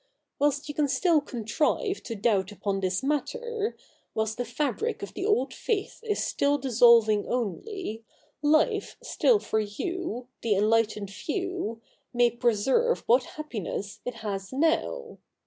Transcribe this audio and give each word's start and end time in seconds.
Whilst 0.39 0.67
you 0.67 0.73
can 0.73 0.87
still 0.87 1.21
contrive 1.21 2.01
to 2.05 2.15
doubt 2.15 2.51
upon 2.51 2.79
this 2.79 3.03
matter, 3.03 3.77
whilst 4.15 4.37
the 4.39 4.45
fabric 4.45 5.03
of 5.03 5.13
the 5.13 5.27
old 5.27 5.53
faith 5.53 5.99
is 6.03 6.23
still 6.23 6.57
dissolving 6.57 7.27
only, 7.27 8.03
life 8.41 8.97
still 9.03 9.37
for 9.37 9.59
you, 9.59 10.27
the 10.41 10.55
enlightened 10.55 11.11
few, 11.11 11.81
may 12.15 12.31
preserve 12.31 13.03
what 13.05 13.25
happiness 13.37 13.99
it 14.03 14.15
has 14.25 14.51
now. 14.51 15.19